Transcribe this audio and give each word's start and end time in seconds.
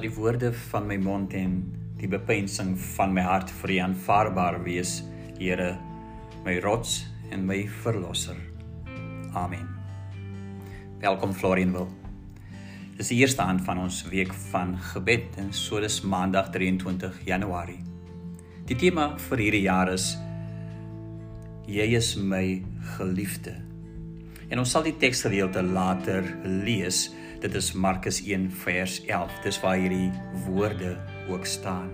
Laat 0.00 0.08
die 0.08 0.22
woorde 0.22 0.48
van 0.70 0.86
my 0.88 0.96
mond 0.96 1.34
en 1.36 1.58
die 2.00 2.08
bepensing 2.08 2.70
van 2.94 3.10
my 3.12 3.20
hart 3.20 3.50
vir 3.58 3.74
U 3.74 3.76
aanvaarbaar 3.84 4.56
wees, 4.64 5.02
Here, 5.36 5.74
my 6.40 6.54
rots 6.64 7.02
en 7.28 7.44
my 7.44 7.58
verlosser. 7.82 8.38
Amen. 9.36 9.68
Welkom 11.04 11.36
Florianwil. 11.36 11.92
Dis 12.96 13.12
die 13.12 13.20
eerste 13.20 13.44
aand 13.44 13.60
van 13.68 13.84
ons 13.84 14.00
week 14.08 14.32
van 14.48 14.72
gebed 14.94 15.36
en 15.36 15.52
so 15.52 15.84
dis 15.84 16.00
Maandag 16.00 16.48
23 16.56 17.20
Januarie. 17.28 17.82
Die 18.72 18.80
tema 18.80 19.10
vir 19.28 19.48
hierdie 19.50 19.66
jaar 19.68 19.92
is 19.92 20.14
Jy 21.68 21.92
is 22.00 22.14
my 22.16 22.62
geliefde. 22.96 23.60
En 24.50 24.58
ons 24.58 24.70
sal 24.74 24.82
die 24.82 24.96
teksgedeelte 24.98 25.62
later 25.62 26.26
lees. 26.42 27.06
Dit 27.40 27.54
is 27.54 27.70
Markus 27.72 28.18
1 28.26 28.48
vers 28.64 28.98
11. 29.06 29.36
Dis 29.44 29.60
waar 29.62 29.78
hierdie 29.78 30.10
woorde 30.48 30.96
ook 31.30 31.46
staan. 31.46 31.92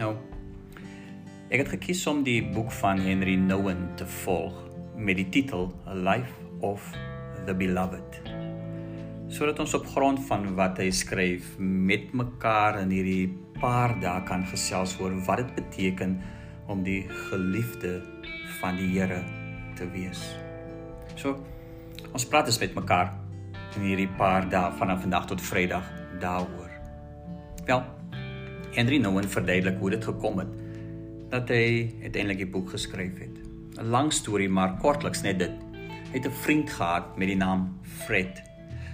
Nou 0.00 0.16
ek 1.50 1.64
het 1.64 1.72
gekies 1.72 2.04
om 2.06 2.20
die 2.22 2.38
boek 2.54 2.70
van 2.78 3.00
Henry 3.02 3.34
Nouwen 3.34 3.88
te 3.98 4.06
volg 4.22 4.54
met 4.94 5.18
die 5.18 5.26
titel 5.34 5.66
A 5.90 5.96
Life 5.98 6.30
of 6.62 6.84
the 7.48 7.54
Beloved. 7.58 8.20
Sodat 9.30 9.58
ons 9.58 9.74
op 9.74 9.88
grond 9.90 10.22
van 10.28 10.46
wat 10.54 10.78
hy 10.78 10.92
skryf 10.94 11.56
met 11.58 12.14
mekaar 12.14 12.78
in 12.84 12.94
hierdie 12.94 13.26
paar 13.58 13.96
dae 13.98 14.22
kan 14.30 14.46
gesels 14.52 14.94
oor 15.02 15.16
wat 15.26 15.42
dit 15.42 15.50
beteken 15.58 16.20
om 16.70 16.86
die 16.86 17.02
geliefde 17.30 17.98
van 18.60 18.78
die 18.78 18.92
Here 18.94 19.24
te 19.74 19.90
wees. 19.90 20.22
So 21.16 21.38
ons 22.12 22.26
praat 22.26 22.46
eens 22.46 22.58
met 22.58 22.74
mekaar 22.74 23.12
in 23.76 23.86
hierdie 23.86 24.10
paar 24.18 24.48
dae 24.50 24.72
vanaf 24.78 25.00
vandag 25.00 25.26
tot 25.30 25.42
Vrydag 25.42 25.86
daaroor. 26.20 26.70
Wel, 27.66 27.84
Henry 28.74 28.98
Nouwen 28.98 29.28
verduidelik 29.28 29.78
hoe 29.78 29.90
dit 29.90 30.04
gekom 30.04 30.38
het 30.42 30.50
dat 31.30 31.48
hy 31.48 31.90
uiteindelik 32.02 32.42
die 32.42 32.50
boek 32.50 32.72
geskryf 32.74 33.18
het. 33.22 33.36
'n 33.78 33.90
Lang 33.94 34.12
storie, 34.12 34.48
maar 34.48 34.76
kortliks 34.82 35.22
net 35.22 35.38
dit. 35.38 35.52
Hy 36.10 36.18
het 36.18 36.26
'n 36.26 36.40
vriend 36.42 36.70
gehad 36.70 37.16
met 37.16 37.28
die 37.28 37.36
naam 37.36 37.78
Fred. 37.82 38.42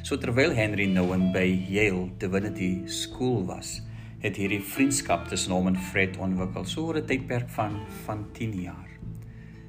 So 0.03 0.17
terwyl 0.17 0.55
Henry 0.55 0.87
Nouwen 0.87 1.33
by 1.33 1.65
Yale 1.69 2.11
Divinity 2.19 2.87
School 2.87 3.45
was, 3.47 3.83
het 4.21 4.37
hierdie 4.37 4.63
vriendskap 4.63 5.29
tussen 5.29 5.53
hom 5.53 5.67
en 5.67 5.77
Fred 5.77 6.17
ontwikkel 6.17 6.65
so 6.65 6.87
oor 6.87 6.97
'n 6.97 7.07
tydperk 7.07 7.49
van 7.51 7.81
van 8.05 8.27
10 8.33 8.61
jaar. 8.61 8.91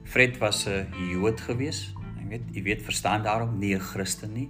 Fred 0.03 0.37
was 0.37 0.67
'n 0.67 0.87
Jood 1.11 1.41
gewees. 1.41 1.93
Ek 2.27 2.33
weet, 2.33 2.47
jy 2.51 2.61
weet 2.65 2.81
verstaan 2.83 3.23
daarom 3.23 3.53
nie 3.55 3.73
'n 3.73 3.79
Christen 3.79 4.33
nie. 4.33 4.49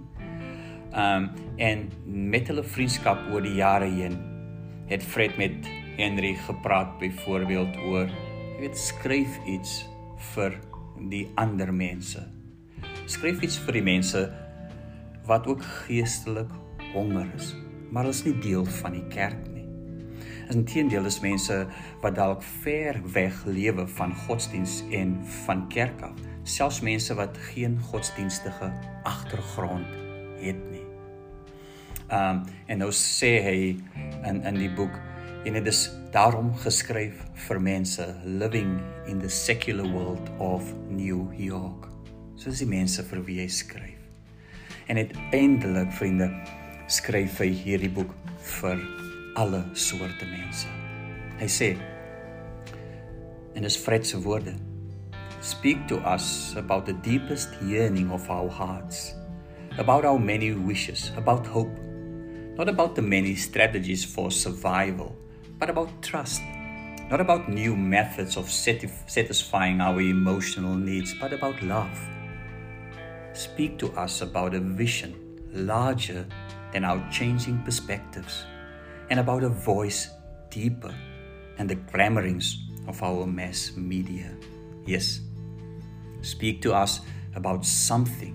Ehm 0.90 1.22
um, 1.22 1.30
en 1.58 1.90
met 2.04 2.48
hulle 2.50 2.64
vriendskap 2.64 3.18
oor 3.30 3.42
die 3.42 3.54
jare 3.54 3.86
heen 3.86 4.16
het 4.88 5.02
Fred 5.02 5.36
met 5.38 5.54
Henry 5.96 6.34
gepraat 6.34 6.98
byvoorbeeld 6.98 7.76
oor 7.76 8.08
jy 8.08 8.60
weet 8.60 8.78
skryf 8.78 9.38
iets 9.46 9.86
vir 10.34 10.58
die 11.10 11.28
ander 11.36 11.70
mense. 11.72 12.24
Skryf 13.06 13.42
iets 13.42 13.58
vir 13.62 13.78
die 13.78 13.84
mense 13.86 14.24
wat 15.28 15.46
ook 15.46 15.62
geestelik 15.86 16.50
honger 16.94 17.30
is, 17.36 17.54
maar 17.90 18.08
hulle 18.08 18.16
is 18.16 18.24
nie 18.24 18.38
deel 18.42 18.64
van 18.64 18.92
die 18.92 19.06
kerk 19.08 19.46
nie. 19.52 19.57
Inteendeel 20.52 21.04
is 21.04 21.20
mense 21.20 21.66
wat 22.02 22.16
dalk 22.16 22.42
ver 22.62 23.00
weg 23.12 23.44
lewe 23.46 23.86
van 23.98 24.14
godsdiens 24.26 24.82
en 24.90 25.16
van 25.44 25.66
kerk 25.68 26.02
af, 26.02 26.16
selfs 26.42 26.80
mense 26.80 27.14
wat 27.14 27.36
geen 27.50 27.78
godsdienstige 27.90 28.72
agtergrond 29.02 29.86
het 30.40 30.60
nie. 30.70 30.84
Um 32.08 32.44
en 32.66 32.80
nou 32.80 32.90
sê 32.94 33.34
hy 33.44 33.60
in 34.24 34.42
in 34.44 34.56
die 34.56 34.72
boek 34.72 34.94
en 35.44 35.52
dit 35.58 35.66
is 35.66 35.88
daarom 36.12 36.54
geskryf 36.64 37.20
vir 37.48 37.60
mense 37.60 38.04
living 38.24 38.78
in 39.06 39.20
the 39.20 39.28
secular 39.28 39.86
world 39.92 40.30
of 40.38 40.72
New 40.88 41.28
York. 41.36 41.88
So 42.36 42.50
is 42.50 42.62
die 42.64 42.70
mense 42.70 43.04
vir 43.04 43.24
wie 43.26 43.40
hy 43.42 43.48
skryf. 43.52 43.98
En 44.88 44.96
uiteindelik 44.96 45.92
vriende 45.92 46.30
skryf 46.88 47.42
hy 47.42 47.50
hierdie 47.52 47.92
boek 47.92 48.14
vir 48.56 48.80
alle 49.38 49.62
soorte 49.72 50.26
mense. 50.26 50.66
Hy 51.38 51.46
sê 51.46 51.76
en 53.54 54.22
woorde. 54.22 54.54
Speak 55.40 55.86
to 55.86 55.98
us 55.98 56.56
about 56.56 56.86
the 56.86 56.92
deepest 56.92 57.54
yearning 57.62 58.10
of 58.10 58.28
our 58.28 58.50
hearts, 58.50 59.14
about 59.78 60.04
our 60.04 60.18
many 60.18 60.52
wishes, 60.52 61.12
about 61.16 61.46
hope, 61.46 61.70
not 62.56 62.68
about 62.68 62.96
the 62.96 63.02
many 63.02 63.36
strategies 63.36 64.04
for 64.04 64.32
survival, 64.32 65.14
but 65.58 65.70
about 65.70 66.02
trust. 66.02 66.42
Not 67.08 67.20
about 67.20 67.48
new 67.48 67.76
methods 67.76 68.36
of 68.36 68.50
satisfying 68.50 69.80
our 69.80 70.00
emotional 70.00 70.74
needs, 70.74 71.14
but 71.14 71.32
about 71.32 71.62
love. 71.62 71.98
Speak 73.32 73.78
to 73.78 73.88
us 73.92 74.20
about 74.20 74.54
a 74.54 74.60
vision 74.60 75.14
larger 75.54 76.26
than 76.72 76.84
our 76.84 77.00
changing 77.10 77.62
perspectives 77.64 78.44
and 79.10 79.20
about 79.20 79.42
a 79.42 79.48
voice 79.48 80.08
deeper 80.50 80.94
than 81.56 81.66
the 81.66 81.76
clamorings 81.90 82.56
of 82.86 83.02
our 83.02 83.26
mass 83.26 83.72
media. 83.76 84.30
Yes, 84.86 85.20
speak 86.22 86.62
to 86.62 86.72
us 86.72 87.00
about 87.34 87.64
something 87.64 88.34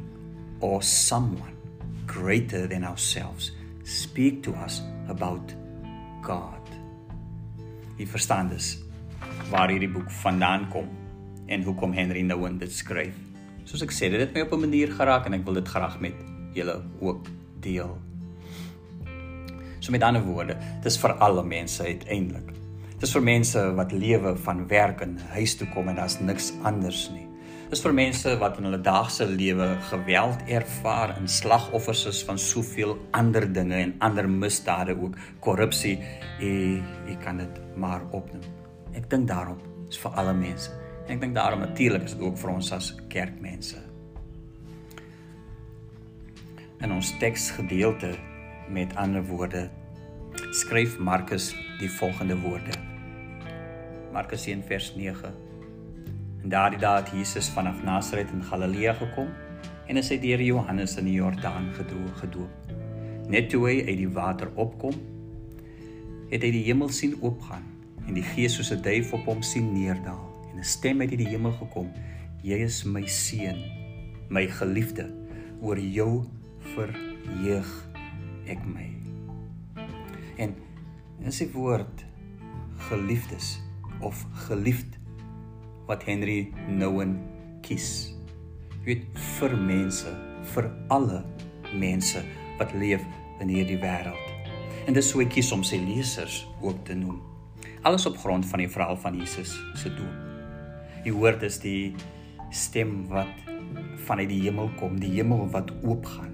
or 0.59 0.81
someone 0.81 1.57
greater 2.05 2.67
than 2.67 2.83
ourselves. 2.83 3.51
Speak 3.83 4.43
to 4.43 4.53
us 4.53 4.81
about 5.09 5.53
God. 6.21 6.61
Jy 7.97 8.07
verstaan 8.07 8.49
dus 8.49 8.77
waar 9.51 9.69
hierdie 9.69 9.91
boek 9.91 10.09
vandaan 10.23 10.69
kom 10.71 10.87
en 11.51 11.63
hoekom 11.63 11.93
Henry 11.93 12.23
Nouwen 12.25 12.57
dit 12.57 12.71
skryf. 12.71 13.15
Soos 13.67 13.83
ek 13.85 13.93
sê, 13.95 14.09
dit 14.11 14.19
het 14.19 14.33
my 14.33 14.43
op 14.45 14.53
'n 14.55 14.65
manier 14.65 14.91
geraak 14.91 15.25
en 15.25 15.33
ek 15.33 15.45
wil 15.45 15.59
dit 15.59 15.67
graag 15.67 15.99
met 15.99 16.15
julle 16.53 16.81
ook 16.99 17.27
deel. 17.59 17.97
So 19.83 19.91
met 19.91 20.03
ander 20.07 20.23
woorde, 20.23 20.55
dis 20.83 20.95
vir 20.95 21.11
alle 21.19 21.43
mense 21.43 21.83
uiteindelik. 21.83 22.53
Dis 23.01 23.11
vir 23.11 23.23
mense 23.27 23.59
wat 23.75 23.91
lewe 23.91 24.31
van 24.45 24.63
werk 24.71 25.03
en 25.03 25.17
huis 25.33 25.57
toe 25.59 25.67
kom 25.73 25.91
en 25.91 25.99
daar's 25.99 26.21
niks 26.23 26.53
anders 26.63 27.09
nie. 27.11 27.25
Dis 27.67 27.83
vir 27.83 27.95
mense 27.97 28.31
wat 28.39 28.61
in 28.61 28.69
hulle 28.69 28.79
daagse 28.85 29.27
lewe 29.27 29.67
geweld 29.89 30.47
ervaar 30.47 31.17
en 31.17 31.27
slagoffers 31.27 32.05
is 32.13 32.23
van 32.23 32.39
soveel 32.39 32.95
ander 33.11 33.49
dinge 33.51 33.75
en 33.81 33.95
ander 34.07 34.29
misdade 34.29 34.95
ook, 34.95 35.19
korrupsie, 35.43 35.97
jy 36.39 37.19
kan 37.25 37.43
dit 37.43 37.61
maar 37.75 38.07
opnoem. 38.15 38.45
Ek 38.95 39.09
dink 39.11 39.27
daarom 39.27 39.59
is 39.89 39.99
vir 39.99 40.15
alle 40.15 40.37
mense. 40.37 40.71
En 41.03 41.17
ek 41.17 41.25
dink 41.25 41.35
daarom 41.35 41.65
natuurlik 41.65 42.07
is 42.07 42.15
dit 42.15 42.23
ook 42.23 42.39
vir 42.39 42.55
ons 42.55 42.71
as 42.71 42.93
kerkmense. 43.11 43.81
In 46.79 46.93
ons 46.93 47.17
teksgedeelte 47.19 48.15
Met 48.67 48.95
ander 48.95 49.25
woorde 49.25 49.69
skryf 50.51 50.97
Markus 50.99 51.55
die 51.79 51.89
volgende 51.91 52.37
woorde. 52.39 52.71
Markus 54.13 54.45
1 54.47 54.63
vers 54.63 54.95
9. 54.95 55.33
En 56.43 56.49
daardie 56.49 56.79
dae 56.79 57.01
het 57.01 57.11
Jesus 57.11 57.49
vanaf 57.49 57.83
Nasaret 57.83 58.31
in 58.31 58.43
Galilea 58.43 58.93
gekom 58.93 59.29
en 59.87 59.99
is 59.99 60.09
hy 60.09 60.17
deur 60.23 60.41
Johannes 60.41 60.95
in 60.97 61.09
die 61.09 61.17
Jordaan 61.17 61.69
gedoop. 61.75 62.73
Net 63.27 63.49
toe 63.51 63.65
hy 63.67 63.77
uit 63.83 63.99
die 63.99 64.09
water 64.09 64.51
opkom, 64.55 64.95
het 66.31 66.41
hy 66.41 66.51
die 66.55 66.65
hemel 66.69 66.91
sien 66.93 67.17
oopgaan 67.21 67.65
en 68.07 68.15
die 68.15 68.25
Gees 68.33 68.55
soos 68.55 68.71
'n 68.71 68.81
duif 68.81 69.13
op 69.13 69.25
hom 69.27 69.41
sien 69.43 69.73
neerdal 69.73 70.23
en 70.51 70.59
'n 70.59 70.63
stem 70.63 71.01
uit 71.01 71.17
die 71.17 71.27
hemel 71.27 71.51
gekom: 71.51 71.91
"Jy 72.43 72.63
is 72.63 72.83
my 72.85 73.05
seun, 73.07 73.59
my 74.29 74.47
geliefde, 74.47 75.11
oor 75.61 75.79
jou 75.79 76.23
verheug 76.75 77.92
ek 78.49 78.63
my. 78.67 78.87
En 80.41 80.55
dis 81.23 81.39
die 81.43 81.49
woord 81.53 82.03
geliefdes 82.89 83.57
of 84.03 84.25
geliefd 84.47 84.97
wat 85.87 86.03
Henry 86.07 86.51
Nouwen 86.67 87.17
kies. 87.63 88.13
Jy 88.83 88.85
weet 88.87 89.19
vir 89.37 89.55
mense, 89.59 90.11
vir 90.53 90.69
alle 90.91 91.21
mense 91.79 92.23
wat 92.59 92.73
leef 92.77 93.03
in 93.43 93.51
hierdie 93.51 93.79
wêreld. 93.81 94.31
En 94.87 94.95
dis 94.95 95.11
hoe 95.15 95.23
hy 95.23 95.29
kies 95.31 95.51
om 95.55 95.63
sy 95.63 95.79
lesers 95.79 96.43
ook 96.61 96.83
te 96.87 96.95
noem. 96.97 97.21
Alles 97.87 98.07
op 98.07 98.19
grond 98.19 98.45
van 98.47 98.63
die 98.63 98.71
verhaal 98.71 98.99
van 98.99 99.15
Jesus 99.19 99.55
se 99.79 99.91
doop. 99.95 100.19
Die 101.03 101.15
woord 101.15 101.43
is 101.43 101.59
die 101.63 101.93
stem 102.53 103.05
wat 103.11 103.31
vanuit 104.05 104.29
die 104.31 104.43
hemel 104.45 104.69
kom, 104.79 104.99
die 104.99 105.11
hemel 105.17 105.47
wat 105.51 105.71
oopgaan 105.83 106.32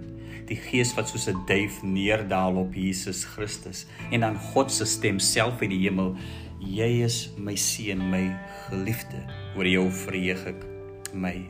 die 0.50 0.58
gees 0.58 0.96
wat 0.98 1.10
soos 1.10 1.30
'n 1.30 1.46
duif 1.48 1.84
neerdal 1.84 2.58
op 2.58 2.74
Jesus 2.74 3.24
Christus 3.26 3.86
en 4.12 4.26
dan 4.26 4.36
God 4.36 4.72
se 4.72 4.86
stem 4.86 5.20
self 5.20 5.62
uit 5.62 5.70
die 5.70 5.84
hemel 5.86 6.16
jy 6.60 7.04
is 7.06 7.30
my 7.38 7.56
seun 7.56 8.10
my 8.12 8.26
geliefde 8.68 9.24
oor 9.56 9.68
jou 9.68 9.88
verheug 9.92 10.46
ek 10.56 10.66
my 11.14 11.48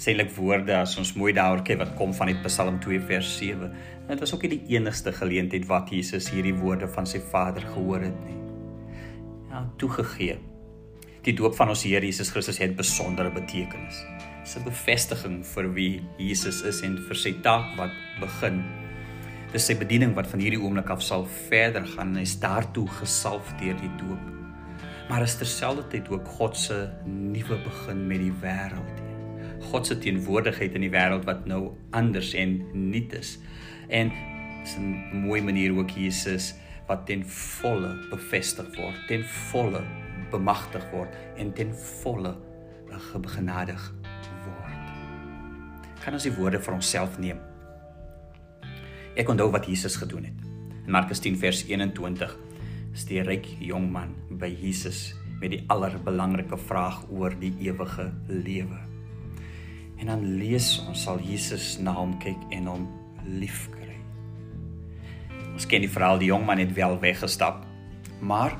Selik 0.00 0.30
woorde 0.32 0.72
as 0.80 0.94
ons 0.96 1.10
mooi 1.12 1.34
daaroor 1.36 1.60
kyk 1.60 1.76
wat 1.82 1.90
kom 1.98 2.14
van 2.16 2.30
uit 2.32 2.38
Psalm 2.46 2.78
2 2.80 3.02
vers 3.04 3.34
7. 3.36 3.66
En 3.68 4.08
dit 4.08 4.22
was 4.24 4.32
ook 4.32 4.46
nie 4.46 4.54
die 4.54 4.78
enigste 4.78 5.12
geleentheid 5.12 5.66
wat 5.68 5.92
Jesus 5.92 6.30
hierdie 6.32 6.54
woorde 6.56 6.88
van 6.88 7.04
sy 7.04 7.20
Vader 7.20 7.66
gehoor 7.74 8.06
het 8.06 8.22
nie. 8.24 8.38
Ja, 9.50 9.66
toegegee. 9.76 10.38
Die 11.26 11.36
doop 11.36 11.58
van 11.58 11.74
ons 11.74 11.84
Here 11.84 12.00
Jesus 12.00 12.32
Christus 12.32 12.62
het 12.64 12.78
besondere 12.80 13.28
betekenis. 13.34 14.00
'n 14.56 14.64
bevestiging 14.64 15.42
vir 15.46 15.66
wie 15.74 16.02
Jesus 16.18 16.62
is 16.66 16.80
en 16.82 16.96
vir 17.08 17.16
sy 17.16 17.32
taak 17.42 17.76
wat 17.78 17.92
begin. 18.20 18.64
Dis 19.52 19.66
sy 19.66 19.76
bediening 19.78 20.14
wat 20.16 20.26
van 20.30 20.42
hierdie 20.42 20.58
oomblik 20.58 20.90
af 20.90 21.02
sal 21.02 21.26
verder 21.48 21.86
gaan. 21.86 22.16
Hy 22.16 22.24
is 22.26 22.38
daartoe 22.42 22.86
gesalf 23.00 23.52
deur 23.60 23.76
die 23.78 23.92
doop. 24.00 24.24
Maar 25.08 25.22
is 25.22 25.36
terselfdertyd 25.38 26.10
ook 26.10 26.26
God 26.38 26.56
se 26.56 26.88
nuwe 27.06 27.58
begin 27.62 28.06
met 28.06 28.18
die 28.18 28.34
wêreld. 28.42 28.98
God 29.70 29.86
se 29.86 29.98
teenwoordigheid 29.98 30.74
in 30.74 30.86
die 30.86 30.90
wêreld 30.90 31.26
wat 31.30 31.46
nou 31.46 31.76
anders 31.90 32.34
en 32.34 32.58
nuut 32.72 33.12
is. 33.12 33.38
En 33.88 34.10
is 34.62 34.76
'n 34.78 35.22
mooi 35.26 35.40
manier 35.42 35.76
ook 35.76 35.90
Jesus 35.90 36.54
wat 36.86 37.06
ten 37.06 37.22
volle 37.26 37.94
bevestig 38.10 38.76
word, 38.76 38.98
ten 39.08 39.24
volle 39.24 39.82
bemagtig 40.30 40.90
word 40.90 41.14
en 41.36 41.52
ten 41.52 41.74
volle 41.74 42.36
gebegenadig 43.12 43.90
word. 43.90 43.99
Kan 46.00 46.16
ons 46.16 46.24
die 46.24 46.32
woorde 46.32 46.60
vir 46.64 46.76
onsself 46.78 47.18
neem? 47.20 47.40
Ek 49.20 49.28
onthou 49.28 49.50
wat 49.52 49.66
Jesus 49.68 49.98
gedoen 50.00 50.30
het. 50.30 50.44
In 50.86 50.94
Markus 50.94 51.20
10 51.20 51.36
vers 51.42 51.60
21 51.68 52.30
is 52.96 53.04
die 53.08 53.20
ryk 53.20 53.44
jong 53.60 53.90
man 53.92 54.14
by 54.40 54.48
Jesus 54.48 55.10
met 55.42 55.52
die 55.52 55.60
allerbelangrike 55.72 56.56
vraag 56.56 57.02
oor 57.12 57.36
die 57.40 57.52
ewige 57.66 58.08
lewe. 58.30 58.78
En 60.00 60.08
dan 60.08 60.24
lees 60.40 60.78
ons 60.86 61.04
sal 61.04 61.20
Jesus 61.20 61.74
na 61.84 61.92
hom 61.98 62.16
kyk 62.22 62.48
en 62.56 62.70
hom 62.72 62.88
liefkry. 63.28 63.98
Ons 65.52 65.68
ken 65.68 65.84
die 65.84 65.92
verhaal 65.92 66.20
die 66.22 66.30
jong 66.30 66.46
man 66.48 66.62
het 66.62 66.72
wel 66.76 66.96
weggestap, 67.02 67.60
maar 68.24 68.56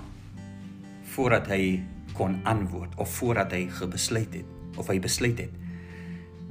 voordat 1.14 1.48
hy 1.48 1.80
kon 2.12 2.36
antwoord 2.44 3.00
of 3.00 3.08
voordat 3.16 3.56
hy 3.56 3.64
gebesluit 3.80 4.42
het 4.42 4.76
of 4.76 4.92
hy 4.92 5.00
besluit 5.00 5.40
het, 5.40 5.56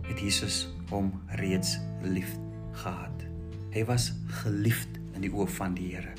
het 0.10 0.18
Jesus 0.18 0.66
hom 0.90 1.12
reeds 1.42 1.78
lief 2.04 2.36
gehad. 2.82 3.26
Hy 3.74 3.86
was 3.86 4.12
geliefd 4.42 5.00
in 5.16 5.22
die 5.28 5.34
oë 5.34 5.48
van 5.60 5.78
die 5.78 5.94
Here. 5.94 6.14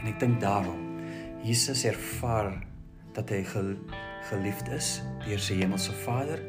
En 0.00 0.06
ek 0.12 0.20
dink 0.20 0.40
daarom 0.40 0.86
Jesus 1.44 1.84
ervaar 1.88 2.52
dat 3.16 3.30
hy 3.32 3.42
geliefd 4.28 4.68
is 4.76 5.00
deur 5.24 5.40
sy 5.40 5.60
hemelse 5.62 5.92
Vader 6.04 6.40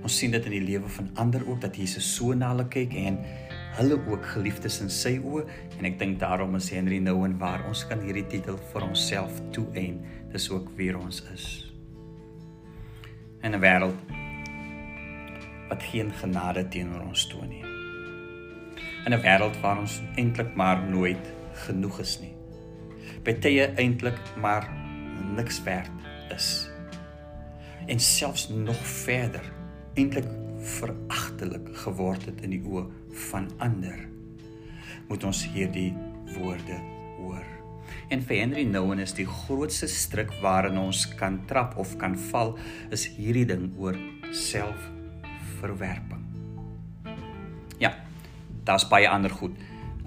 Ons 0.00 0.16
sien 0.16 0.32
dit 0.32 0.46
in 0.48 0.54
die 0.54 0.64
lewe 0.64 0.88
van 0.88 1.10
ander 1.20 1.42
ook 1.48 1.60
dat 1.60 1.76
Jesus 1.76 2.06
so 2.16 2.32
na 2.36 2.54
hulle 2.54 2.64
kyk 2.72 2.94
en 2.96 3.18
hulle 3.76 3.98
ook 4.08 4.24
geliefdes 4.32 4.80
in 4.84 4.88
sy 4.92 5.18
oë 5.18 5.44
en 5.78 5.88
ek 5.88 5.98
dink 6.00 6.18
daarom 6.22 6.56
is 6.58 6.70
Henry 6.72 7.00
nou 7.04 7.18
en 7.26 7.36
waar 7.40 7.66
ons 7.68 7.84
kan 7.88 8.00
hierdie 8.04 8.26
titel 8.32 8.56
vir 8.72 8.88
onsself 8.88 9.42
toeëien. 9.56 10.00
Dis 10.32 10.48
ook 10.52 10.72
wie 10.78 10.92
ons 10.96 11.20
is. 11.34 11.46
In 13.44 13.54
'n 13.54 13.60
wêreld 13.60 14.19
wat 15.70 15.86
geen 15.92 16.10
genade 16.20 16.66
teenoor 16.68 17.06
ons 17.06 17.26
toon 17.30 17.48
nie. 17.48 17.64
In 19.06 19.14
'n 19.14 19.22
wêreld 19.22 19.56
waar 19.62 19.78
ons 19.78 20.00
eintlik 20.16 20.54
maar 20.54 20.82
nooit 20.82 21.24
genoeg 21.64 22.00
is 22.00 22.18
nie. 22.20 22.34
Betye 23.22 23.72
eintlik 23.76 24.18
maar 24.36 24.68
niks 25.36 25.62
werd 25.62 25.90
is. 26.34 26.70
En 27.86 28.00
selfs 28.00 28.48
nog 28.48 28.80
verder 28.86 29.52
eintlik 29.94 30.28
veragtelik 30.60 31.76
geword 31.84 32.24
het 32.24 32.40
in 32.44 32.50
die 32.50 32.62
oë 32.64 32.86
van 33.30 33.48
ander 33.58 34.08
moet 35.08 35.24
ons 35.24 35.40
hierdie 35.54 35.94
woorde 36.36 36.76
hoor 37.18 37.46
en 38.10 38.22
vir 38.26 38.42
Henry 38.42 38.64
Nouwen 38.66 39.02
is 39.02 39.14
die 39.16 39.26
grootste 39.26 39.88
struik 39.90 40.32
waarin 40.42 40.78
ons 40.80 41.06
kan 41.18 41.40
trap 41.50 41.76
of 41.80 41.96
kan 42.00 42.16
val 42.30 42.56
is 42.94 43.06
hierdie 43.16 43.46
ding 43.48 43.70
oor 43.78 43.98
selfverwerping 45.60 46.24
ja 47.78 47.94
daar's 48.64 48.88
baie 48.88 49.08
ander 49.08 49.30
goed 49.30 49.56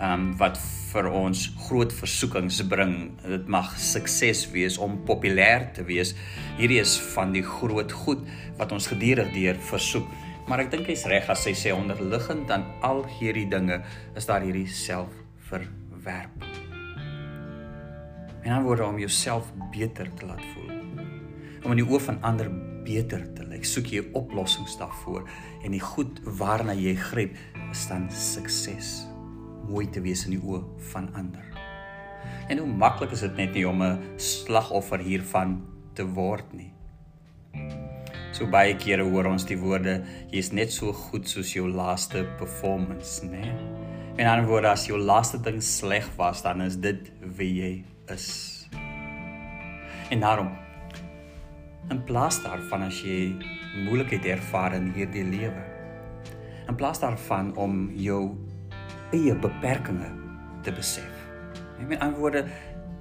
um, 0.01 0.33
wat 0.37 0.57
vir 0.93 1.09
ons 1.09 1.47
groot 1.65 1.93
versoekings 1.93 2.59
bring. 2.69 3.13
Dit 3.25 3.47
mag 3.51 3.71
sukses 3.81 4.45
wees 4.53 4.77
om 4.77 4.99
populêr 5.07 5.71
te 5.73 5.85
wees. 5.87 6.13
Hierdie 6.59 6.79
is 6.81 6.93
van 7.15 7.33
die 7.33 7.43
groot 7.45 7.91
goed 8.03 8.21
wat 8.59 8.71
ons 8.75 8.87
gedurig 8.91 9.31
deur 9.33 9.57
versoek. 9.71 10.05
Maar 10.47 10.65
ek 10.65 10.73
dink 10.73 10.89
hy's 10.91 11.07
reg 11.09 11.29
as 11.31 11.45
hy 11.47 11.55
sê 11.57 11.73
onderliggend 11.73 12.51
aan 12.53 12.67
al 12.85 13.03
hierdie 13.17 13.47
dinge 13.49 13.79
is 14.17 14.27
daar 14.29 14.45
hierdie 14.45 14.67
selfverwerp. 14.69 16.45
En 18.43 18.49
dan 18.51 18.65
word 18.67 18.83
om 18.85 18.99
jouself 18.99 19.49
beter 19.73 20.09
te 20.19 20.27
laat 20.27 20.43
voel. 20.53 20.73
Om 21.63 21.73
in 21.73 21.79
die 21.79 21.87
oë 21.87 22.01
van 22.11 22.19
ander 22.27 22.51
beter 22.83 23.23
te 23.33 23.47
lyk. 23.63 23.69
Soek 23.69 23.91
jy 23.91 24.03
oplossings 24.13 24.77
daarvoor 24.77 25.27
en 25.63 25.71
die 25.71 25.81
goed 25.81 26.19
waarna 26.39 26.73
jy 26.73 26.95
gryp 26.95 27.35
is 27.71 27.87
dan 27.87 28.09
sukses 28.11 29.07
mooi 29.67 29.87
te 29.87 30.01
wees 30.01 30.25
in 30.25 30.35
die 30.35 30.43
oë 30.43 30.63
van 30.91 31.09
ander. 31.15 31.43
En 32.49 32.59
hoe 32.59 32.67
maklik 32.67 33.13
is 33.13 33.21
dit 33.21 33.37
net 33.37 33.53
nie 33.53 33.67
om 33.67 33.81
'n 33.81 33.99
slagoffer 34.17 34.99
hiervan 34.99 35.63
te 35.95 36.03
word 36.03 36.53
nie. 36.53 36.73
So 38.33 38.45
baie 38.45 38.75
kere 38.75 39.03
hoor 39.03 39.25
ons 39.25 39.45
die 39.45 39.57
woorde 39.57 40.03
jy's 40.31 40.51
net 40.51 40.71
so 40.71 40.91
goed 40.91 41.27
soos 41.27 41.53
jou 41.53 41.69
laaste 41.69 42.25
performance, 42.37 43.23
né? 43.25 43.55
En 44.17 44.25
dan 44.25 44.45
word 44.45 44.65
as 44.65 44.87
jou 44.87 44.97
laaste 44.97 45.37
ding 45.41 45.61
sleg 45.61 46.05
was, 46.17 46.41
dan 46.41 46.61
is 46.61 46.75
dit 46.75 47.11
wie 47.37 47.61
jy 47.61 47.83
is. 48.07 48.67
En 50.09 50.19
daarom 50.19 50.51
in 51.91 51.99
plaas 52.07 52.39
daarvan 52.43 52.87
as 52.87 53.01
jy 53.03 53.33
moeilikheid 53.83 54.25
ervaar 54.37 54.75
in 54.77 54.91
hierdie 54.95 55.25
lewe, 55.27 55.63
in 56.69 56.77
plaas 56.79 57.01
daarvan 57.03 57.51
om 57.59 57.89
jou 57.99 58.35
eie 59.13 59.35
beperkings 59.35 60.13
te 60.63 60.71
besef. 60.71 61.11
Met 61.79 61.89
my 61.93 61.99
antwoorde 62.05 62.45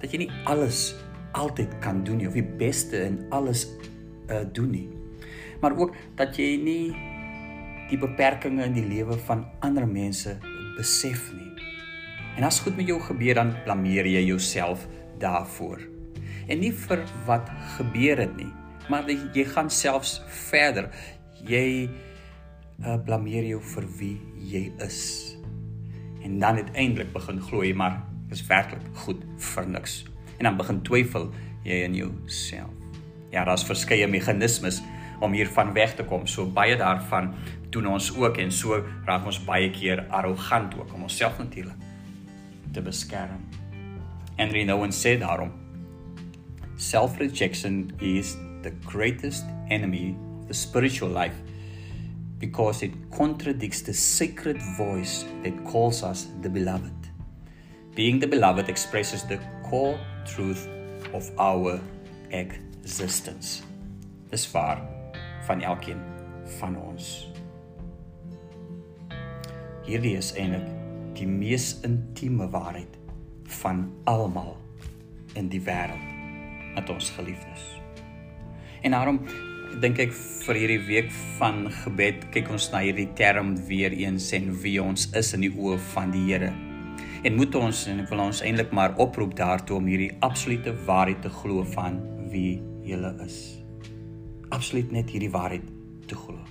dat 0.02 0.10
jy 0.10 0.24
nie 0.24 0.32
alles 0.50 0.92
altyd 1.38 1.78
kan 1.84 2.02
doen 2.04 2.18
nie 2.20 2.28
of 2.28 2.36
die 2.36 2.44
beste 2.44 3.04
in 3.06 3.22
alles 3.32 3.68
uh 4.30 4.42
doen 4.54 4.70
nie. 4.70 4.88
Maar 5.62 5.76
ook 5.78 5.94
dat 6.18 6.36
jy 6.36 6.56
nie 6.58 6.92
die 7.90 7.98
beperkings 8.00 8.66
in 8.66 8.74
die 8.74 8.86
lewe 8.88 9.16
van 9.28 9.44
ander 9.62 9.86
mense 9.86 10.34
besef 10.76 11.30
nie. 11.36 11.50
En 12.36 12.46
as 12.48 12.62
goed 12.64 12.76
met 12.76 12.88
jou 12.88 12.98
gebeur 13.00 13.38
dan 13.38 13.54
blameer 13.64 14.08
jy 14.08 14.24
jouself 14.26 14.88
daarvoor. 15.22 15.84
En 16.48 16.58
nie 16.58 16.72
vir 16.74 17.04
wat 17.26 17.50
gebeur 17.76 18.24
het 18.24 18.34
nie, 18.36 18.50
maar 18.88 19.10
jy 19.10 19.44
gaan 19.44 19.70
selfs 19.70 20.20
verder. 20.48 20.90
Jy 21.46 21.90
uh 22.82 22.96
blameer 23.04 23.44
jou 23.46 23.60
vir 23.74 23.86
wie 23.98 24.16
jy 24.42 24.64
is 24.82 25.36
en 26.22 26.38
dan 26.38 26.54
uiteindelik 26.54 27.12
begin 27.12 27.40
glo 27.42 27.62
jy 27.66 27.74
maar 27.74 28.00
is 28.32 28.42
werklik 28.46 28.84
goed 29.04 29.22
vir 29.52 29.66
niks. 29.68 30.02
En 30.38 30.48
dan 30.48 30.56
begin 30.56 30.80
twyfel 30.86 31.28
jy 31.66 31.82
in 31.86 31.94
jouself. 31.94 32.70
Ja, 33.32 33.44
daar's 33.44 33.64
verskeie 33.64 34.06
meganismes 34.08 34.82
om 35.20 35.32
hiervan 35.32 35.72
weg 35.72 35.94
te 35.96 36.04
kom. 36.04 36.26
So 36.26 36.46
baie 36.46 36.76
daarvan 36.76 37.32
doen 37.70 37.86
ons 37.86 38.10
ook 38.16 38.38
en 38.42 38.52
so 38.52 38.82
raak 39.06 39.26
ons 39.26 39.40
baie 39.44 39.70
keer 39.72 40.04
arrogant 40.10 40.74
ook 40.78 40.94
om 40.94 41.06
onsself 41.08 41.38
natuurlik 41.38 41.78
te 42.72 42.82
beskerm. 42.82 43.44
Henry 44.36 44.64
Nouwen 44.64 44.92
sê 44.92 45.18
daarom 45.20 45.52
self-rejection 46.76 47.92
is 48.00 48.34
the 48.62 48.70
greatest 48.86 49.44
enemy 49.70 50.16
of 50.40 50.48
the 50.48 50.54
spiritual 50.54 51.08
life 51.08 51.36
because 52.38 52.82
it 52.82 52.92
contradicts 53.10 53.82
the 53.82 53.94
sacred 53.94 54.60
voice 54.76 55.24
that 55.44 55.64
calls 55.64 56.02
us 56.02 56.26
the 56.40 56.50
beloved. 56.50 56.92
Being 57.94 58.18
the 58.18 58.26
beloved 58.26 58.68
expresses 58.68 59.22
the 59.24 59.38
core 59.62 59.98
truth 60.26 60.66
of 61.12 61.30
our 61.38 61.80
existence. 62.30 63.62
Dis 64.30 64.50
waar 64.50 64.80
van 65.46 65.60
elkeen 65.60 66.00
van 66.58 66.76
ons. 66.76 67.28
Hierdie 69.84 70.16
is 70.16 70.32
eintlik 70.38 70.66
die 71.18 71.28
mees 71.28 71.76
intieme 71.84 72.48
waarheid 72.50 72.98
van 73.60 73.84
almal 74.04 74.56
in 75.34 75.52
die 75.52 75.62
wêreld 75.62 76.10
wat 76.74 76.90
ons 76.90 77.10
geliefdes. 77.18 77.81
En 78.82 78.90
daarom 78.90 79.20
dink 79.80 80.00
ek 80.02 80.10
vir 80.12 80.58
hierdie 80.58 80.82
week 80.88 81.10
van 81.38 81.64
gebed 81.84 82.24
kyk 82.34 82.50
ons 82.52 82.66
na 82.72 82.82
hierdie 82.82 83.08
term 83.18 83.54
weer 83.68 83.94
eens 83.94 84.32
en 84.36 84.50
wie 84.64 84.76
ons 84.82 85.06
is 85.18 85.32
in 85.36 85.46
die 85.46 85.52
oë 85.54 85.78
van 85.92 86.10
die 86.14 86.24
Here. 86.26 86.50
En 87.22 87.38
moet 87.38 87.54
ons 87.54 87.84
en 87.86 88.02
ek 88.02 88.10
wil 88.10 88.24
ons 88.24 88.42
eintlik 88.42 88.74
maar 88.74 88.96
oproep 89.00 89.36
daartoe 89.38 89.78
om 89.78 89.86
hierdie 89.86 90.10
absolute 90.26 90.74
waarheid 90.88 91.22
te 91.22 91.30
glo 91.30 91.62
van 91.76 92.00
wie 92.32 92.58
jy 92.82 92.98
is. 93.22 93.38
Absoluut 94.50 94.90
net 94.90 95.14
hierdie 95.14 95.30
waarheid 95.30 95.64
te 96.10 96.18
glo. 96.18 96.42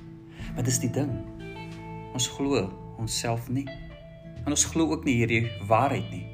Maar 0.55 0.63
dis 0.63 0.79
die 0.79 0.91
ding. 0.91 1.11
ons 2.13 2.27
glo 2.27 2.67
onsself 2.99 3.49
nie. 3.49 3.67
En 4.45 4.51
ons 4.51 4.65
glo 4.65 4.91
ook 4.91 5.05
nie 5.05 5.19
hierdie 5.19 5.47
waarheid 5.67 6.07
nie. 6.11 6.25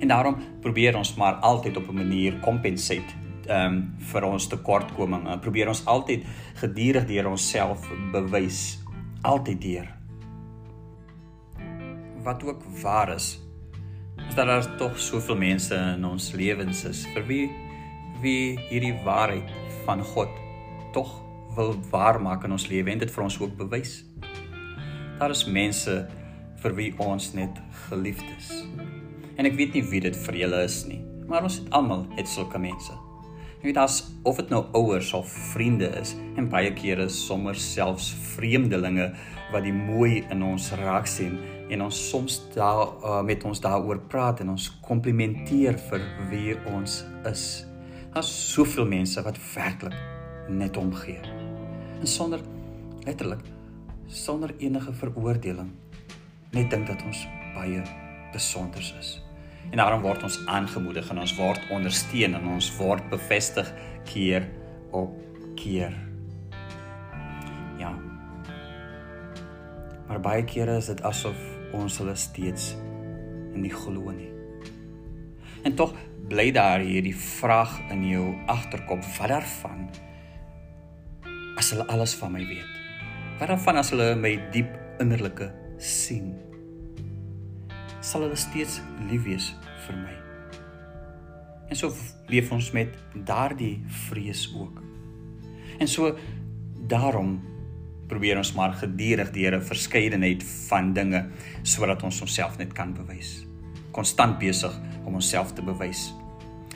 En 0.00 0.08
daarom 0.08 0.36
probeer 0.60 0.96
ons 0.96 1.14
maar 1.16 1.34
altyd 1.44 1.76
op 1.76 1.88
'n 1.88 1.94
manier 1.94 2.40
compensate 2.40 3.21
ehm 3.46 3.74
um, 3.74 3.80
vir 4.12 4.24
ons 4.26 4.46
tekortkominge. 4.48 5.38
Probeer 5.42 5.68
ons 5.72 5.84
altyd 5.86 6.26
gedurig 6.60 7.06
deur 7.08 7.30
onsself 7.32 7.88
bewys, 8.12 8.78
altyd 9.22 9.60
deur. 9.62 9.88
Wat 12.22 12.44
ook 12.46 12.62
waar 12.82 13.14
is, 13.14 13.40
is 14.28 14.34
dat 14.34 14.46
daar 14.46 14.76
tog 14.76 14.98
soveel 14.98 15.36
mense 15.36 15.74
in 15.74 16.04
ons 16.04 16.32
lewens 16.32 16.84
is 16.84 17.06
vir 17.14 17.26
wie 17.26 17.44
wie 18.22 18.54
hierdie 18.68 18.94
waarheid 19.04 19.50
van 19.84 20.02
God 20.06 20.30
tog 20.94 21.10
wil 21.56 21.74
waarmaak 21.90 22.44
in 22.44 22.54
ons 22.54 22.68
lewe 22.70 22.92
en 22.92 23.02
dit 23.02 23.10
vir 23.10 23.24
ons 23.24 23.38
ook 23.40 23.56
bewys. 23.58 24.04
Daar 25.18 25.34
is 25.34 25.44
mense 25.44 25.96
vir 26.62 26.76
wie 26.78 26.90
ons 27.02 27.32
net 27.34 27.58
geliefd 27.88 28.28
is. 28.38 28.52
En 29.36 29.48
ek 29.48 29.56
weet 29.58 29.74
nie 29.74 29.86
wie 29.90 30.02
dit 30.04 30.16
vir 30.26 30.44
julle 30.44 30.62
is 30.64 30.82
nie, 30.86 31.02
maar 31.26 31.42
ons 31.48 31.58
het 31.58 31.72
almal 31.74 32.06
het 32.16 32.30
sulke 32.30 32.60
mense. 32.62 32.94
Jy 33.62 33.68
weet 33.70 33.78
as 33.78 34.00
of 34.26 34.40
dit 34.40 34.48
nou 34.50 34.64
ouers 34.74 35.12
of 35.14 35.28
vriende 35.52 35.86
is 36.00 36.16
en 36.34 36.48
baie 36.50 36.72
kere 36.74 37.04
sommer 37.14 37.54
selfs 37.54 38.08
vreemdelinge 38.32 39.04
wat 39.52 39.62
die 39.62 39.74
mooi 39.76 40.24
in 40.34 40.42
ons 40.42 40.72
raak 40.80 41.06
sien 41.06 41.36
en 41.70 41.84
ons 41.86 42.00
soms 42.08 42.40
daar 42.56 42.90
uh, 42.90 43.20
met 43.22 43.46
ons 43.46 43.62
daaroor 43.62 44.02
praat 44.10 44.42
en 44.42 44.50
ons 44.56 44.66
komplimenteer 44.82 45.78
vir 45.78 46.10
wie 46.32 46.58
ons 46.74 47.04
is. 47.30 47.46
Daar's 48.10 48.34
soveel 48.50 48.90
mense 48.90 49.22
wat 49.22 49.38
werklik 49.54 49.94
net 50.50 50.76
omgee. 50.76 51.22
En 52.02 52.06
sonder 52.10 52.42
letterlik 53.06 53.46
sonder 54.10 54.50
enige 54.58 54.90
veroordeling 54.92 55.70
net 56.50 56.74
dink 56.74 56.90
dat 56.90 57.06
ons 57.06 57.28
baie 57.54 57.86
besonder 58.34 58.82
is. 58.98 59.20
En 59.70 59.76
daarom 59.80 60.02
word 60.04 60.22
ons 60.22 60.38
aangemoedig 60.46 61.08
en 61.10 61.22
ons 61.22 61.34
word 61.36 61.70
ondersteun 61.70 62.34
en 62.34 62.48
ons 62.56 62.70
word 62.76 63.08
bevestig 63.10 63.72
keer 64.04 64.48
op 64.90 65.16
keer. 65.56 65.94
Ja. 67.80 67.94
Maar 70.08 70.20
baie 70.20 70.44
kere 70.44 70.76
is 70.76 70.90
dit 70.92 71.02
asof 71.08 71.38
ons 71.72 71.98
hulle 72.02 72.14
steeds 72.20 72.74
nie 73.56 73.72
glo 73.72 74.12
nie. 74.12 74.30
En 75.64 75.74
tog 75.78 75.94
bly 76.28 76.50
daar 76.54 76.82
hierdie 76.84 77.16
vraag 77.16 77.78
in 77.94 78.04
jou 78.08 78.26
agterkop 78.50 79.04
wat 79.18 79.32
daarvan 79.32 79.86
as 81.60 81.72
hulle 81.72 81.86
alles 81.92 82.14
van 82.18 82.32
my 82.34 82.44
weet. 82.46 82.78
Wat 83.40 83.52
daarvan 83.52 83.80
as 83.80 83.92
hulle 83.94 84.12
my 84.18 84.36
diep 84.54 84.72
innerlike 85.02 85.52
sien? 85.78 86.51
Sal 88.02 88.24
hulle 88.26 88.36
steeds 88.38 88.80
lief 89.06 89.22
wees 89.28 89.52
vir 89.86 89.98
my? 90.00 90.14
En 91.70 91.78
so 91.78 91.94
leef 92.28 92.50
ons 92.52 92.72
met 92.74 92.96
daardie 93.14 93.76
vrees 94.08 94.48
ook. 94.58 94.80
En 95.78 95.88
so 95.88 96.10
daarom 96.90 97.36
probeer 98.10 98.40
ons 98.42 98.52
maar 98.58 98.74
gedurig 98.76 99.30
deur 99.32 99.56
'n 99.56 99.68
verskeidenheid 99.70 100.42
van 100.68 100.92
dinge 100.92 101.30
sodat 101.62 102.02
ons 102.02 102.20
onsself 102.20 102.58
net 102.58 102.72
kan 102.72 102.92
bewys. 102.92 103.46
Konstant 103.92 104.38
besig 104.38 104.74
om 105.04 105.14
onsself 105.14 105.52
te 105.52 105.62
bewys. 105.62 106.12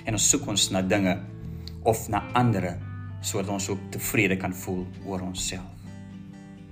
En 0.04 0.12
ons 0.12 0.28
soek 0.28 0.46
ons 0.46 0.70
na 0.70 0.82
dinge 0.82 1.20
of 1.82 2.08
na 2.08 2.22
ander 2.32 2.78
sodat 3.20 3.50
ons 3.50 3.68
ook 3.68 3.90
tevrede 3.90 4.36
kan 4.36 4.54
voel 4.54 4.86
oor 5.04 5.20
onsself. 5.20 5.74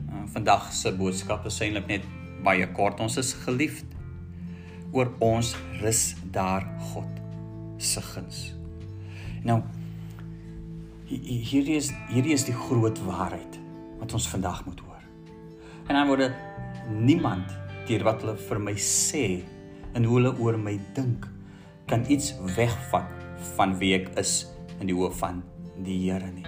Uh, 0.09 0.23
vandag 0.27 0.73
se 0.73 0.93
boodskap 0.93 1.47
is 1.47 1.61
eintlik 1.61 1.87
net 1.87 2.03
baie 2.45 2.73
kort. 2.73 3.01
Ons 3.01 3.17
is 3.17 3.33
geliefd. 3.33 3.94
Oor 4.95 5.11
ons 5.25 5.55
rus 5.83 6.03
daar 6.33 6.67
God 6.93 7.11
se 7.83 8.03
guns. 8.15 8.53
Nou 9.45 9.61
hierdie 11.11 11.77
is 11.77 11.91
hierdie 12.09 12.35
is 12.35 12.47
die 12.47 12.57
groot 12.57 12.99
waarheid 13.05 13.59
wat 14.01 14.15
ons 14.17 14.29
vandag 14.31 14.63
moet 14.69 14.81
hoor. 14.87 15.03
En 15.89 15.99
dan 15.99 16.09
word 16.09 16.33
niemand 16.95 17.51
deur 17.89 18.07
wat 18.07 18.23
hulle 18.25 18.37
vir 18.41 18.63
my 18.63 18.75
sê 18.81 19.27
en 19.95 20.07
hoe 20.07 20.19
hulle 20.19 20.33
oor 20.43 20.57
my 20.59 20.79
dink 20.97 21.27
kan 21.91 22.07
iets 22.09 22.33
wegvat 22.57 23.11
van 23.55 23.75
wie 23.81 23.93
ek 23.99 24.11
is 24.21 24.45
in 24.81 24.89
die 24.89 24.97
oë 24.97 25.13
van 25.19 25.43
die 25.85 25.99
Here 26.07 26.31
nie. 26.33 26.47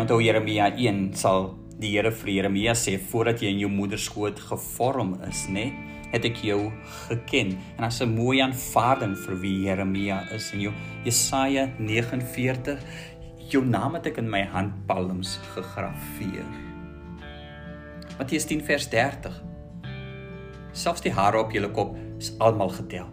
Onthou 0.00 0.20
Jeremia 0.22 0.70
1 0.74 1.14
sal 1.18 1.52
die 1.80 1.94
Here 1.94 2.12
vir 2.14 2.32
Jeremia 2.36 2.74
sê 2.78 2.96
voordat 3.00 3.42
jy 3.42 3.54
in 3.54 3.62
jou 3.64 3.70
moeder 3.72 4.00
skoot 4.00 4.40
gevorm 4.50 5.16
is, 5.28 5.46
nê, 5.48 5.70
het 6.14 6.24
ek 6.28 6.38
jou 6.46 6.60
geken. 7.08 7.56
En 7.76 7.84
as 7.84 8.00
'n 8.00 8.14
mooi 8.14 8.40
aanvaarding 8.40 9.16
vir 9.18 9.40
wie 9.40 9.60
Jeremia 9.66 10.22
is 10.30 10.52
in 10.52 10.60
jou 10.60 10.72
Jesaja 11.04 11.68
49 11.78 12.78
jou 13.50 13.64
naam 13.64 13.94
het 13.94 14.06
ek 14.06 14.18
in 14.22 14.30
my 14.30 14.42
handpalms 14.44 15.38
gegraveer. 15.54 16.46
Matteus 18.18 18.46
10 18.46 18.62
vers 18.64 18.88
30. 18.88 19.42
Selfs 20.72 21.02
die 21.04 21.12
hare 21.12 21.38
op 21.38 21.52
jou 21.52 21.68
kop 21.70 21.96
is 22.18 22.32
almal 22.38 22.68
getel. 22.68 23.06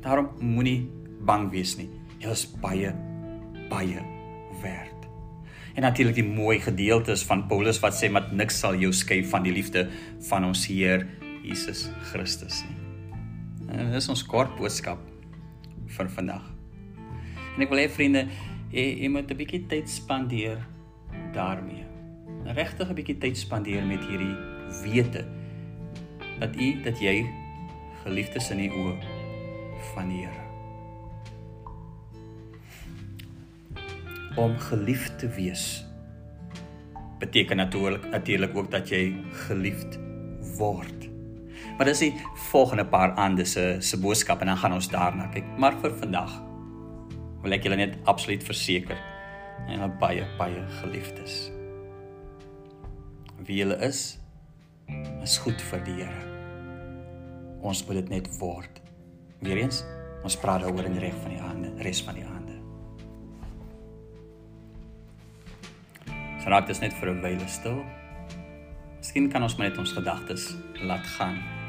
Daarom 0.00 0.30
moenie 0.40 0.90
bang 1.20 1.50
wees 1.50 1.76
nie. 1.76 1.88
Jy 2.18 2.30
is 2.30 2.46
baie 2.60 2.92
baie 3.70 4.00
werd. 4.62 5.06
En 5.74 5.82
natuurlik 5.82 6.14
die 6.14 6.26
mooi 6.26 6.60
gedeeltes 6.60 7.24
van 7.26 7.46
Paulus 7.48 7.80
wat 7.82 7.96
sê 7.96 8.10
dat 8.12 8.32
niks 8.32 8.58
sal 8.62 8.76
jou 8.78 8.92
skei 8.92 9.24
van 9.26 9.42
die 9.42 9.52
liefde 9.52 9.88
van 10.28 10.44
ons 10.44 10.66
Heer 10.66 11.06
Jesus 11.44 11.88
Christus 12.10 12.62
nie. 12.68 12.78
En 13.68 13.86
dit 13.88 13.96
is 13.98 14.08
ons 14.08 14.24
kort 14.26 14.52
boodskap 14.58 15.00
vir 15.96 16.10
vandag. 16.16 16.44
En 17.54 17.62
ek 17.64 17.70
wil 17.70 17.84
hê 17.84 17.88
vriende, 17.92 18.26
jy, 18.72 18.86
jy 19.04 19.08
moet 19.12 19.30
'n 19.30 19.36
bietjie 19.36 19.66
tyd 19.68 19.88
spandeer 19.88 20.58
daarmee. 21.32 21.84
Regtig 22.44 22.88
'n 22.88 22.94
bietjie 22.94 23.18
tyd 23.18 23.36
spandeer 23.36 23.84
met 23.84 24.02
hierdie 24.08 24.36
wete 24.82 25.24
dat 26.40 26.56
u 26.56 26.82
dat 26.82 26.98
jy 27.00 27.26
geliefd 28.04 28.36
is 28.36 28.50
in 28.50 28.58
die 28.58 28.70
oë 28.70 28.96
van 29.94 30.08
die 30.08 30.26
Here. 30.26 30.42
Om 34.36 34.58
geliefd 34.58 35.18
te 35.18 35.28
wees 35.28 35.84
beteken 37.18 37.56
natuurlik 37.56 38.10
natuurlik 38.10 38.56
ook 38.56 38.70
dat 38.70 38.88
jy 38.88 39.14
geliefd 39.46 39.98
word. 40.58 41.03
Maar 41.78 41.90
dis 41.90 42.04
die 42.04 42.12
volgende 42.50 42.84
paar 42.86 43.16
aande 43.18 43.44
se 43.44 43.76
se 43.80 43.98
boodskap 43.98 44.40
en 44.40 44.46
dan 44.46 44.56
gaan 44.56 44.72
ons 44.72 44.88
daarna 44.88 45.26
kyk. 45.34 45.46
Maar 45.58 45.74
vir 45.82 45.96
vandag 45.98 46.36
wil 47.42 47.52
ek 47.56 47.66
julle 47.66 47.76
net 47.80 47.96
absoluut 48.10 48.44
verseker 48.46 49.00
en 49.68 49.82
baie 49.98 50.26
baie 50.38 50.62
geliefdes. 50.80 51.48
Wie 53.44 53.58
hulle 53.62 53.80
is 53.82 54.18
is 55.24 55.38
goed 55.40 55.60
vir 55.70 55.82
die 55.84 55.98
Here. 55.98 56.30
Ons 57.64 57.82
moet 57.88 58.02
dit 58.02 58.10
net 58.12 58.28
word. 58.38 58.80
Weereens, 59.40 59.82
ons 60.24 60.36
praat 60.36 60.62
daaroor 60.62 60.86
in 60.86 60.98
die 60.98 61.02
reg 61.02 61.16
van 61.22 61.32
die 61.32 61.40
aande, 61.40 61.72
res 61.82 62.02
van 62.04 62.18
die 62.18 62.24
aande. 62.28 62.58
So 66.44 66.52
raak 66.52 66.68
dit 66.68 66.80
net 66.80 66.92
vir 67.00 67.10
'n 67.10 67.22
wyle 67.22 67.48
stil. 67.48 67.82
Miskien 68.98 69.30
kan 69.32 69.42
ons 69.42 69.56
net 69.58 69.78
ons 69.78 69.92
gedagtes 69.92 70.54
laat 70.80 71.06
gaan. 71.16 71.63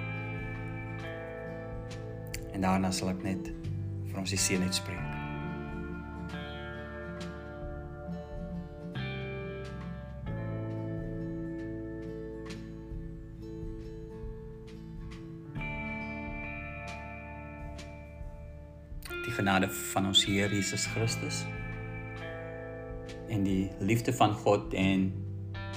En 2.56 2.64
daarna 2.64 2.92
sal 2.96 3.12
ek 3.12 3.24
net 3.26 3.52
vir 4.08 4.22
ons 4.24 4.32
die 4.32 4.40
seën 4.40 4.64
uitspreek. 4.64 5.16
die 19.26 19.34
genade 19.34 19.66
van 19.70 20.06
ons 20.06 20.22
Here 20.26 20.54
Jesus 20.54 20.86
Christus 20.94 21.42
en 23.34 23.44
die 23.44 23.72
liefde 23.82 24.14
van 24.14 24.34
God 24.46 24.74
en 24.78 25.08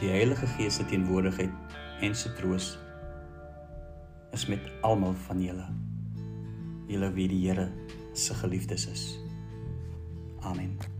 die 0.02 0.12
Heilige 0.12 0.46
Gees 0.58 0.76
se 0.76 0.84
teenwoordigheid 0.84 1.76
en 2.04 2.14
se 2.14 2.32
troos 2.36 2.74
is 4.36 4.46
met 4.46 4.72
almal 4.84 5.16
van 5.26 5.40
julle. 5.42 5.87
Julle 6.88 7.14
wie 7.14 7.28
die 7.28 7.46
Here 7.46 7.70
se 8.14 8.34
geliefdes 8.34 8.86
is. 8.86 9.18
Amen. 10.40 10.97